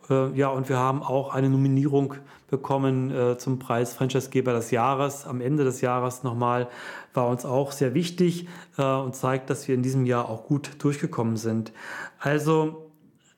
Äh, 0.09 0.31
ja, 0.37 0.49
und 0.49 0.69
wir 0.69 0.77
haben 0.77 1.03
auch 1.03 1.33
eine 1.33 1.49
Nominierung 1.49 2.15
bekommen 2.49 3.11
äh, 3.11 3.37
zum 3.37 3.59
Preis 3.59 3.93
Franchisegeber 3.93 4.53
des 4.53 4.71
Jahres. 4.71 5.25
Am 5.25 5.41
Ende 5.41 5.63
des 5.63 5.81
Jahres 5.81 6.23
nochmal 6.23 6.67
war 7.13 7.27
uns 7.27 7.45
auch 7.45 7.71
sehr 7.71 7.93
wichtig 7.93 8.47
äh, 8.77 8.83
und 8.83 9.15
zeigt, 9.15 9.49
dass 9.49 9.67
wir 9.67 9.75
in 9.75 9.81
diesem 9.81 10.05
Jahr 10.05 10.29
auch 10.29 10.45
gut 10.45 10.71
durchgekommen 10.79 11.37
sind. 11.37 11.73
Also 12.19 12.91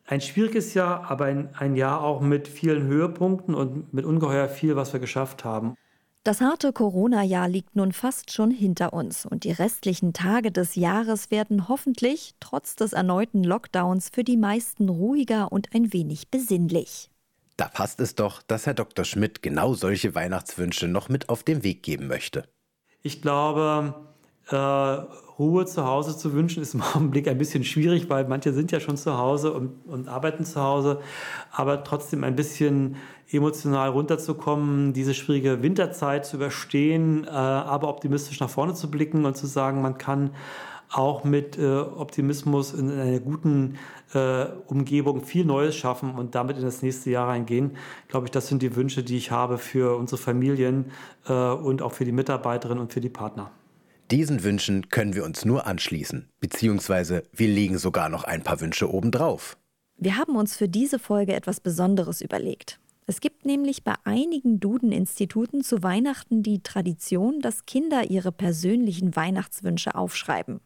ein 0.08 0.22
schwieriges 0.22 0.74
Jahr, 0.74 1.10
aber 1.10 1.26
ein, 1.26 1.50
ein 1.58 1.76
Jahr 1.76 2.02
auch 2.02 2.22
mit 2.22 2.48
vielen 2.48 2.84
Höhepunkten 2.84 3.56
und 3.56 3.94
mit 3.94 4.06
ungeheuer 4.06 4.48
viel, 4.50 4.76
was 4.76 4.94
wir 4.94 5.00
geschafft 5.00 5.44
haben. 5.46 5.76
Das 6.26 6.42
harte 6.42 6.74
Corona-Jahr 6.74 7.48
liegt 7.48 7.76
nun 7.76 7.92
fast 7.94 8.32
schon 8.32 8.50
hinter 8.50 8.94
uns 8.94 9.28
und 9.28 9.44
die 9.44 9.52
restlichen 9.52 10.12
Tage 10.12 10.52
des 10.52 10.74
Jahres 10.74 11.30
werden 11.30 11.70
hoffentlich, 11.70 12.34
trotz 12.40 12.76
des 12.76 12.94
erneuten 12.94 13.44
Lockdowns, 13.44 14.10
für 14.10 14.24
die 14.24 14.36
meisten 14.36 14.90
ruhiger 14.90 15.52
und 15.52 15.76
ein 15.76 15.94
wenig 15.94 16.32
besinnlich. 16.32 17.12
Da 17.58 17.68
passt 17.68 18.00
es 18.00 18.16
doch, 18.16 18.42
dass 18.42 18.66
Herr 18.66 18.74
Dr. 18.74 19.06
Schmidt 19.06 19.44
genau 19.44 19.76
solche 19.76 20.16
Weihnachtswünsche 20.16 20.88
noch 20.88 21.10
mit 21.10 21.30
auf 21.30 21.44
den 21.44 21.64
Weg 21.64 21.84
geben 21.84 22.08
möchte. 22.08 22.50
Ich 23.04 23.22
glaube, 23.22 23.94
äh, 24.50 25.25
Ruhe 25.38 25.66
zu 25.66 25.86
Hause 25.86 26.18
zu 26.18 26.34
wünschen, 26.34 26.62
ist 26.62 26.74
im 26.74 26.82
Augenblick 26.94 27.28
ein 27.28 27.38
bisschen 27.38 27.64
schwierig, 27.64 28.10
weil 28.10 28.28
manche 28.28 28.54
sind 28.54 28.72
ja 28.72 28.80
schon 28.80 28.98
zu 28.98 29.18
Hause 29.18 29.52
und, 29.52 29.86
und 29.86 30.08
arbeiten 30.08 30.46
zu 30.46 30.62
Hause. 30.62 31.00
Aber 31.52 31.84
trotzdem 31.84 32.24
ein 32.24 32.36
bisschen 32.36 32.96
emotional 33.32 33.90
runterzukommen, 33.90 34.94
diese 34.94 35.14
schwierige 35.14 35.62
Winterzeit 35.62 36.26
zu 36.26 36.38
überstehen, 36.38 37.26
äh, 37.26 37.30
aber 37.30 37.90
optimistisch 37.90 38.40
nach 38.40 38.50
vorne 38.50 38.74
zu 38.74 38.90
blicken 38.90 39.26
und 39.26 39.36
zu 39.36 39.48
sagen, 39.48 39.82
man 39.82 39.98
kann 39.98 40.32
auch 40.92 41.24
mit 41.24 41.58
äh, 41.58 41.78
Optimismus 41.78 42.74
in 42.74 42.92
einer 42.92 43.20
guten 43.20 43.78
äh, 44.14 44.46
Umgebung 44.68 45.22
viel 45.22 45.44
Neues 45.44 45.76
schaffen 45.76 46.16
und 46.16 46.36
damit 46.36 46.58
in 46.58 46.64
das 46.64 46.82
nächste 46.82 47.10
Jahr 47.10 47.28
reingehen. 47.28 47.72
Glaube 48.08 48.28
ich, 48.28 48.32
das 48.32 48.48
sind 48.48 48.62
die 48.62 48.76
Wünsche, 48.76 49.04
die 49.04 49.18
ich 49.18 49.32
habe 49.32 49.58
für 49.58 49.98
unsere 49.98 50.22
Familien 50.22 50.92
äh, 51.28 51.34
und 51.34 51.82
auch 51.82 51.92
für 51.92 52.06
die 52.06 52.12
Mitarbeiterinnen 52.12 52.80
und 52.80 52.94
für 52.94 53.02
die 53.02 53.10
Partner. 53.10 53.52
Diesen 54.12 54.44
Wünschen 54.44 54.90
können 54.90 55.16
wir 55.16 55.26
uns 55.26 55.46
nur 55.46 55.66
anschließen, 55.66 56.30
beziehungsweise 56.40 57.24
wir 57.34 57.48
legen 57.48 57.80
sogar 57.80 58.08
noch 58.10 58.24
ein 58.24 58.44
paar 58.44 58.62
Wünsche 58.62 58.94
obendrauf. 58.94 59.58
Wir 59.98 60.18
haben 60.18 60.36
uns 60.36 60.56
für 60.56 60.70
diese 60.70 61.00
Folge 61.00 61.34
etwas 61.34 61.60
Besonderes 61.60 62.22
überlegt. 62.22 62.80
Es 63.08 63.20
gibt 63.20 63.46
nämlich 63.46 63.84
bei 63.84 63.96
einigen 64.04 64.60
Duden-Instituten 64.60 65.64
zu 65.64 65.82
Weihnachten 65.82 66.44
die 66.44 66.62
Tradition, 66.62 67.40
dass 67.40 67.66
Kinder 67.66 68.12
ihre 68.12 68.32
persönlichen 68.32 69.16
Weihnachtswünsche 69.16 69.96
aufschreiben. 69.96 70.60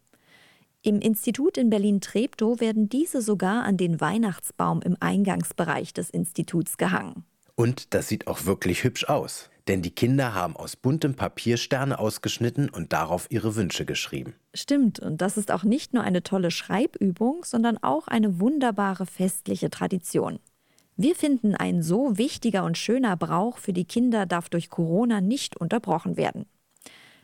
Im 0.81 1.00
Institut 1.00 1.58
in 1.58 1.69
Berlin-Treptow 1.69 2.60
werden 2.60 2.89
diese 2.89 3.22
sogar 3.22 3.63
an 3.63 3.77
den 3.77 4.01
Weihnachtsbaum 4.01 4.81
im 4.81 4.98
Eingangsbereich 5.00 5.93
des 5.93 6.10
Instituts 6.10 6.77
gehangen. 6.77 7.24
Und 7.55 7.93
das 7.93 8.08
sieht 8.08 8.27
auch 8.27 8.46
wirklich 8.46 8.84
hübsch 8.84 9.05
aus. 9.05 9.50
Denn 9.69 9.83
die 9.83 9.91
Kinder 9.91 10.33
haben 10.33 10.55
aus 10.55 10.75
buntem 10.75 11.13
Papier 11.13 11.55
Sterne 11.55 11.99
ausgeschnitten 11.99 12.69
und 12.69 12.91
darauf 12.91 13.27
ihre 13.29 13.55
Wünsche 13.55 13.85
geschrieben. 13.85 14.33
Stimmt, 14.55 14.99
und 14.99 15.21
das 15.21 15.38
ist 15.38 15.51
auch 15.51 15.63
nicht 15.63 15.93
nur 15.93 16.01
eine 16.01 16.23
tolle 16.23 16.49
Schreibübung, 16.49 17.45
sondern 17.45 17.77
auch 17.77 18.07
eine 18.07 18.39
wunderbare 18.39 19.05
festliche 19.05 19.69
Tradition. 19.69 20.39
Wir 20.97 21.13
finden, 21.13 21.53
ein 21.53 21.83
so 21.83 22.17
wichtiger 22.17 22.63
und 22.63 22.79
schöner 22.79 23.15
Brauch 23.15 23.59
für 23.59 23.71
die 23.71 23.85
Kinder 23.85 24.25
darf 24.25 24.49
durch 24.49 24.71
Corona 24.71 25.21
nicht 25.21 25.55
unterbrochen 25.55 26.17
werden. 26.17 26.47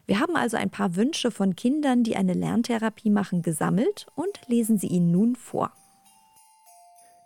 Wir 0.06 0.20
haben 0.20 0.36
also 0.36 0.56
ein 0.56 0.70
paar 0.70 0.96
Wünsche 0.96 1.32
von 1.32 1.56
Kindern, 1.56 2.04
die 2.04 2.16
eine 2.16 2.34
Lerntherapie 2.34 3.10
machen, 3.10 3.42
gesammelt 3.42 4.06
und 4.14 4.40
lesen 4.46 4.78
sie 4.78 4.88
Ihnen 4.88 5.10
nun 5.10 5.36
vor. 5.36 5.72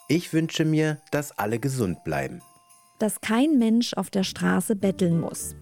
Ich 0.08 0.32
wünsche 0.32 0.64
mir, 0.64 0.98
dass 1.12 1.38
alle 1.38 1.60
gesund 1.60 2.06
bleiben. 2.06 2.42
Dass 3.00 3.22
kein 3.22 3.58
Mensch 3.58 3.94
auf 3.94 4.10
der 4.10 4.24
Straße 4.24 4.76
betteln 4.76 5.20
muss. 5.20 5.56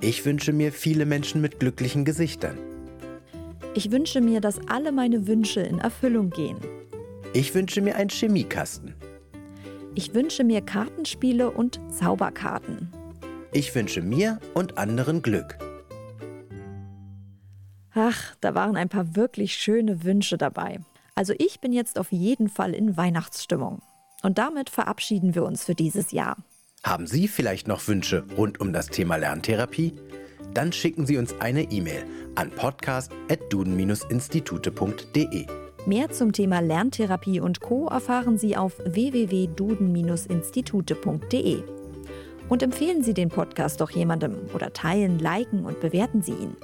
Ich 0.00 0.24
wünsche 0.24 0.52
mir 0.52 0.72
viele 0.72 1.06
Menschen 1.06 1.40
mit 1.40 1.60
glücklichen 1.60 2.04
Gesichtern. 2.04 2.58
Ich 3.74 3.90
wünsche 3.92 4.20
mir, 4.20 4.40
dass 4.40 4.58
alle 4.68 4.90
meine 4.90 5.26
Wünsche 5.26 5.60
in 5.60 5.78
Erfüllung 5.78 6.30
gehen. 6.30 6.56
Ich 7.34 7.54
wünsche 7.54 7.80
mir 7.80 7.96
einen 7.96 8.10
Chemiekasten. 8.10 8.94
Ich 9.94 10.14
wünsche 10.14 10.44
mir 10.44 10.62
Kartenspiele 10.62 11.50
und 11.50 11.78
Zauberkarten. 11.90 12.90
Ich 13.52 13.74
wünsche 13.74 14.00
mir 14.00 14.40
und 14.54 14.78
anderen 14.78 15.20
Glück. 15.20 15.58
Ach, 17.94 18.34
da 18.40 18.54
waren 18.54 18.76
ein 18.76 18.88
paar 18.88 19.14
wirklich 19.14 19.54
schöne 19.54 20.04
Wünsche 20.04 20.38
dabei. 20.38 20.80
Also 21.14 21.34
ich 21.36 21.60
bin 21.60 21.72
jetzt 21.74 21.98
auf 21.98 22.10
jeden 22.10 22.48
Fall 22.48 22.74
in 22.74 22.96
Weihnachtsstimmung. 22.96 23.82
Und 24.22 24.38
damit 24.38 24.70
verabschieden 24.70 25.34
wir 25.34 25.44
uns 25.44 25.64
für 25.64 25.74
dieses 25.74 26.12
Jahr. 26.12 26.36
Haben 26.84 27.06
Sie 27.06 27.28
vielleicht 27.28 27.68
noch 27.68 27.86
Wünsche 27.86 28.24
rund 28.36 28.60
um 28.60 28.72
das 28.72 28.88
Thema 28.88 29.14
Lerntherapie? 29.14 29.94
Dann 30.52 30.72
schicken 30.72 31.06
Sie 31.06 31.16
uns 31.16 31.40
eine 31.40 31.70
E-Mail 31.70 32.04
an 32.34 32.50
podcast.duden-institute.de. 32.50 35.46
Mehr 35.86 36.10
zum 36.10 36.32
Thema 36.32 36.58
Lerntherapie 36.60 37.38
und 37.38 37.60
Co. 37.60 37.86
erfahren 37.86 38.36
Sie 38.36 38.56
auf 38.56 38.80
www.duden-institute.de. 38.84 41.62
Und 42.48 42.64
empfehlen 42.64 43.04
Sie 43.04 43.14
den 43.14 43.28
Podcast 43.28 43.80
doch 43.80 43.90
jemandem 43.90 44.50
oder 44.52 44.72
teilen, 44.72 45.20
liken 45.20 45.64
und 45.64 45.78
bewerten 45.78 46.20
Sie 46.20 46.32
ihn. 46.32 46.56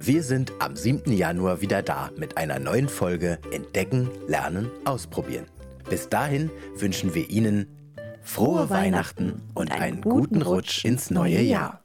Wir 0.00 0.22
sind 0.22 0.54
am 0.58 0.74
7. 0.74 1.12
Januar 1.12 1.60
wieder 1.60 1.82
da 1.82 2.08
mit 2.16 2.38
einer 2.38 2.58
neuen 2.58 2.88
Folge 2.88 3.38
Entdecken, 3.52 4.08
Lernen, 4.26 4.70
Ausprobieren. 4.86 5.44
Bis 5.90 6.08
dahin 6.08 6.50
wünschen 6.76 7.14
wir 7.14 7.28
Ihnen 7.28 7.75
frohe 8.26 8.68
Weihnachten 8.68 9.40
und 9.54 9.70
einen 9.72 10.02
guten 10.02 10.42
Rutsch 10.42 10.84
ins 10.84 11.10
neue 11.10 11.40
Jahr. 11.40 11.80